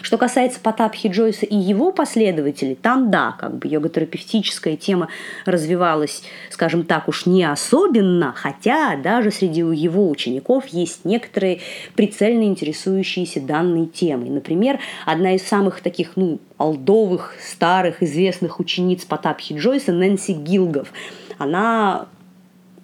Что 0.02 0.18
касается 0.18 0.60
Потапхи 0.60 1.08
Джойса 1.08 1.46
и 1.46 1.56
его 1.56 1.92
последователей, 1.92 2.76
там 2.76 3.12
да, 3.12 3.36
как 3.40 3.58
бы 3.58 3.68
йога-терапевтическая 3.68 4.76
тема 4.76 5.10
развивалась, 5.46 6.24
скажем 6.50 6.84
так 6.84 7.08
уж, 7.08 7.26
не 7.26 7.44
особенно, 7.44 8.34
хотя 8.36 8.96
даже 8.96 9.32
среди 9.32 9.62
его 9.62 10.10
учеников 10.10 10.68
есть 10.68 11.06
некоторые 11.06 11.60
прицельно 11.96 12.44
интересующиеся 12.44 13.42
данной 13.42 13.86
темой. 13.88 14.30
Например, 14.30 14.80
одна 15.06 15.36
из 15.36 15.44
самых 15.44 15.82
таких, 15.82 16.12
ну, 16.16 16.40
алдовых, 16.58 17.36
старых, 17.42 18.02
известных 18.04 18.60
учениц 18.60 19.06
Потапхи 19.06 19.54
Джойса, 19.54 19.92
Нэнси 19.92 20.34
Гилгов. 20.34 20.92
Она 21.38 22.08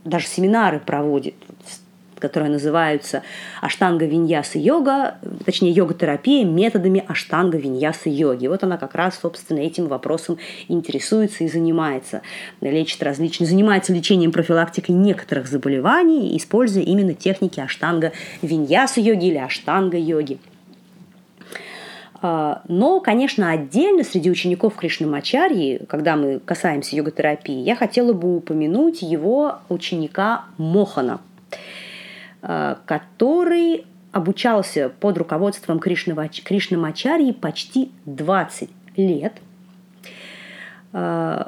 даже 0.05 0.27
семинары 0.27 0.79
проводит 0.79 1.35
которые 2.23 2.49
называются 2.49 3.21
аштанга 3.59 4.05
виньяса 4.05 4.57
йога, 4.57 5.17
точнее 5.43 5.71
йога-терапия 5.71 6.45
методами 6.45 7.03
аштанга 7.05 7.57
виньяса 7.57 8.09
йоги. 8.09 8.47
Вот 8.47 8.63
она 8.63 8.77
как 8.77 8.95
раз, 8.95 9.19
собственно, 9.21 9.59
этим 9.59 9.87
вопросом 9.87 10.37
интересуется 10.69 11.43
и 11.43 11.49
занимается. 11.49 12.21
Лечит 12.61 13.03
различные, 13.03 13.45
занимается 13.45 13.91
лечением 13.91 14.31
профилактикой 14.31 14.95
некоторых 14.95 15.47
заболеваний, 15.47 16.37
используя 16.37 16.83
именно 16.83 17.13
техники 17.13 17.59
аштанга 17.59 18.13
виньяса 18.41 19.01
йоги 19.01 19.25
или 19.25 19.37
аштанга 19.37 19.97
йоги. 19.97 20.39
А, 22.21 22.61
но, 22.69 23.01
конечно, 23.01 23.51
отдельно 23.51 24.05
среди 24.05 24.31
учеников 24.31 24.75
Кришнамачарьи, 24.75 25.81
когда 25.89 26.15
мы 26.15 26.39
касаемся 26.39 26.95
йога-терапии, 26.95 27.59
я 27.59 27.75
хотела 27.75 28.13
бы 28.13 28.37
упомянуть 28.37 29.01
его 29.01 29.59
ученика 29.67 30.45
Мохана– 30.57 31.19
который 32.85 33.85
обучался 34.13 34.89
под 34.89 35.17
руководством 35.17 35.79
Кришнамачарьи 35.79 37.31
почти 37.31 37.91
20 38.05 38.69
лет. 38.95 39.33
Э, 40.93 41.45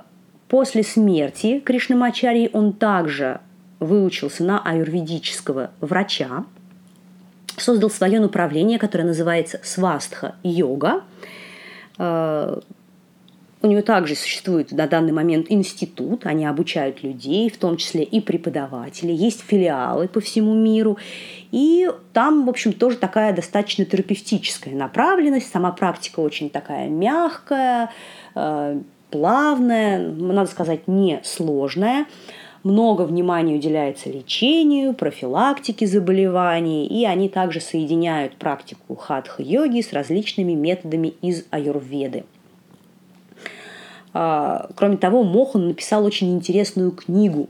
после 0.50 0.84
смерти 0.84 1.60
Кришнамачарьи 1.60 2.50
он 2.52 2.74
также 2.74 3.40
выучился 3.80 4.44
на 4.44 4.60
аюрведического 4.60 5.72
врача, 5.80 6.46
создал 7.56 7.90
свое 7.90 8.20
направление, 8.20 8.80
которое 8.80 9.06
называется 9.06 9.60
свастха-йога. 9.64 11.04
У 13.66 13.68
него 13.68 13.82
также 13.82 14.14
существует 14.14 14.72
на 14.74 14.86
данный 14.86 15.12
момент 15.12 15.48
институт, 15.50 16.28
они 16.28 16.46
обучают 16.46 17.02
людей, 17.02 17.50
в 17.50 17.58
том 17.58 17.78
числе 17.78 18.04
и 18.04 18.22
преподавателей, 18.22 19.16
есть 19.16 19.42
филиалы 19.42 20.08
по 20.08 20.20
всему 20.20 20.54
миру. 20.54 21.00
И 21.52 21.90
там, 22.14 22.46
в 22.46 22.50
общем, 22.50 22.74
тоже 22.74 22.98
такая 22.98 23.34
достаточно 23.34 23.84
терапевтическая 23.84 24.76
направленность, 24.76 25.52
сама 25.52 25.72
практика 25.72 26.20
очень 26.20 26.52
такая 26.52 26.90
мягкая, 26.90 27.90
э, 28.36 28.80
плавная, 29.10 30.10
надо 30.12 30.52
сказать, 30.52 30.88
не 30.88 31.22
сложная. 31.24 32.06
Много 32.62 33.02
внимания 33.02 33.56
уделяется 33.56 34.12
лечению, 34.12 34.94
профилактике 34.94 35.88
заболеваний, 35.88 36.86
и 36.86 37.04
они 37.04 37.30
также 37.30 37.62
соединяют 37.62 38.36
практику 38.36 38.96
хатха-йоги 38.96 39.82
с 39.82 39.92
различными 39.92 40.54
методами 40.54 41.16
из 41.24 41.46
аюрведы. 41.50 42.26
А, 44.18 44.70
кроме 44.76 44.96
того, 44.96 45.24
Мохан 45.24 45.68
написал 45.68 46.06
очень 46.06 46.34
интересную 46.34 46.92
книгу. 46.92 47.50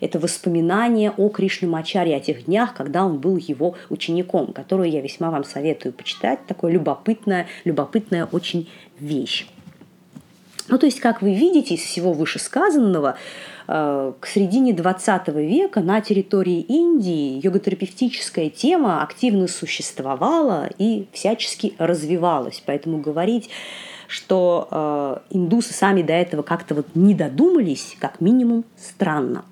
Это 0.00 0.18
воспоминания 0.18 1.10
о 1.16 1.30
Кришнамачаре, 1.30 2.14
о 2.14 2.20
тех 2.20 2.44
днях, 2.44 2.74
когда 2.74 3.06
он 3.06 3.18
был 3.18 3.38
его 3.38 3.74
учеником, 3.88 4.52
которую 4.52 4.90
я 4.90 5.00
весьма 5.00 5.30
вам 5.30 5.44
советую 5.44 5.94
почитать. 5.94 6.40
Такая 6.46 6.72
любопытная, 6.72 7.46
любопытная 7.64 8.26
очень 8.26 8.68
вещь. 9.00 9.46
Ну, 10.68 10.76
то 10.76 10.84
есть, 10.84 11.00
как 11.00 11.22
вы 11.22 11.32
видите 11.32 11.74
из 11.74 11.80
всего 11.80 12.12
вышесказанного, 12.12 13.16
э, 13.66 14.12
к 14.20 14.26
середине 14.26 14.74
20 14.74 15.28
века 15.28 15.80
на 15.80 16.02
территории 16.02 16.60
Индии 16.60 17.40
йоготерапевтическая 17.42 18.50
тема 18.50 19.02
активно 19.02 19.48
существовала 19.48 20.68
и 20.76 21.06
всячески 21.12 21.72
развивалась. 21.78 22.62
Поэтому 22.66 22.98
говорить, 22.98 23.48
что 24.08 24.68
э, 25.30 25.36
индусы 25.36 25.72
сами 25.72 26.02
до 26.02 26.12
этого 26.12 26.42
как-то 26.42 26.74
вот 26.74 26.86
не 26.94 27.14
додумались, 27.14 27.96
как 27.98 28.20
минимум 28.20 28.64
странно. 28.76 29.44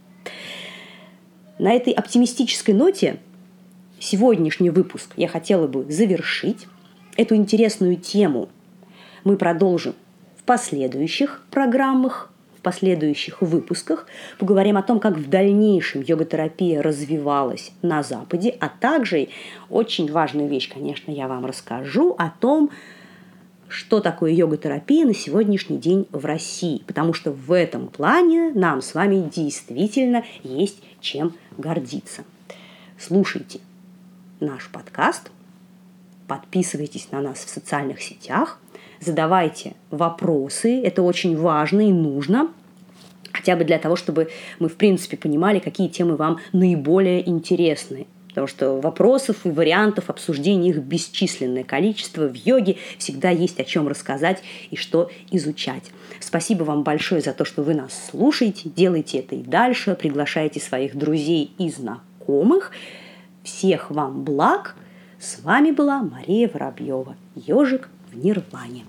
На 1.58 1.72
этой 1.72 1.92
оптимистической 1.92 2.74
ноте 2.74 3.18
сегодняшний 3.98 4.70
выпуск 4.70 5.12
я 5.16 5.28
хотела 5.28 5.66
бы 5.66 5.84
завершить. 5.90 6.66
Эту 7.16 7.36
интересную 7.36 7.96
тему 7.96 8.48
мы 9.24 9.36
продолжим 9.36 9.94
в 10.36 10.44
последующих 10.44 11.44
программах, 11.50 12.32
в 12.58 12.62
последующих 12.62 13.42
выпусках. 13.42 14.06
Поговорим 14.38 14.76
о 14.76 14.82
том, 14.82 14.98
как 14.98 15.16
в 15.16 15.28
дальнейшем 15.28 16.02
йога-терапия 16.02 16.82
развивалась 16.82 17.72
на 17.82 18.02
Западе, 18.02 18.56
а 18.58 18.68
также 18.68 19.28
очень 19.68 20.10
важную 20.10 20.48
вещь, 20.48 20.68
конечно, 20.72 21.10
я 21.12 21.28
вам 21.28 21.46
расскажу 21.46 22.14
о 22.18 22.30
том, 22.30 22.70
что 23.72 24.00
такое 24.00 24.32
йога-терапия 24.32 25.06
на 25.06 25.14
сегодняшний 25.14 25.78
день 25.78 26.06
в 26.12 26.26
России, 26.26 26.82
потому 26.86 27.14
что 27.14 27.32
в 27.32 27.52
этом 27.52 27.88
плане 27.88 28.52
нам 28.54 28.82
с 28.82 28.94
вами 28.94 29.30
действительно 29.34 30.24
есть 30.42 30.82
чем 31.00 31.32
гордиться. 31.56 32.24
Слушайте 32.98 33.60
наш 34.40 34.68
подкаст, 34.68 35.30
подписывайтесь 36.28 37.10
на 37.12 37.22
нас 37.22 37.38
в 37.38 37.48
социальных 37.48 38.02
сетях, 38.02 38.60
задавайте 39.00 39.74
вопросы, 39.90 40.82
это 40.82 41.02
очень 41.02 41.34
важно 41.34 41.80
и 41.80 41.92
нужно, 41.92 42.52
хотя 43.32 43.56
бы 43.56 43.64
для 43.64 43.78
того, 43.78 43.96
чтобы 43.96 44.28
мы, 44.58 44.68
в 44.68 44.76
принципе, 44.76 45.16
понимали, 45.16 45.60
какие 45.60 45.88
темы 45.88 46.16
вам 46.16 46.40
наиболее 46.52 47.26
интересны. 47.26 48.06
Потому 48.32 48.46
что 48.46 48.80
вопросов 48.80 49.44
и 49.44 49.50
вариантов 49.50 50.08
обсуждения 50.08 50.70
их 50.70 50.78
бесчисленное 50.78 51.64
количество. 51.64 52.26
В 52.26 52.34
йоге 52.34 52.78
всегда 52.96 53.28
есть 53.28 53.60
о 53.60 53.64
чем 53.64 53.88
рассказать 53.88 54.42
и 54.70 54.76
что 54.76 55.10
изучать. 55.30 55.90
Спасибо 56.18 56.64
вам 56.64 56.82
большое 56.82 57.20
за 57.20 57.34
то, 57.34 57.44
что 57.44 57.62
вы 57.62 57.74
нас 57.74 58.08
слушаете. 58.10 58.70
Делайте 58.70 59.18
это 59.18 59.34
и 59.34 59.42
дальше. 59.42 59.94
Приглашайте 59.94 60.60
своих 60.60 60.96
друзей 60.96 61.52
и 61.58 61.68
знакомых. 61.68 62.72
Всех 63.42 63.90
вам 63.90 64.24
благ. 64.24 64.76
С 65.20 65.40
вами 65.42 65.70
была 65.70 66.02
Мария 66.02 66.48
Воробьева. 66.48 67.16
Ежик 67.34 67.90
в 68.10 68.16
Нирване. 68.16 68.84